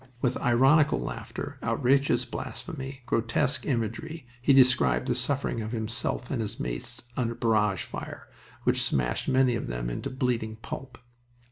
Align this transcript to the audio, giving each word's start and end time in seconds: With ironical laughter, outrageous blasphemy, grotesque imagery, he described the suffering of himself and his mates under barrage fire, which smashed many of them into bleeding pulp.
With 0.19 0.35
ironical 0.41 0.97
laughter, 0.99 1.59
outrageous 1.61 2.25
blasphemy, 2.25 3.03
grotesque 3.05 3.67
imagery, 3.67 4.25
he 4.41 4.51
described 4.51 5.07
the 5.07 5.13
suffering 5.13 5.61
of 5.61 5.73
himself 5.73 6.31
and 6.31 6.41
his 6.41 6.59
mates 6.59 7.03
under 7.15 7.35
barrage 7.35 7.83
fire, 7.83 8.27
which 8.63 8.81
smashed 8.81 9.27
many 9.29 9.53
of 9.53 9.67
them 9.67 9.91
into 9.91 10.09
bleeding 10.09 10.55
pulp. 10.55 10.97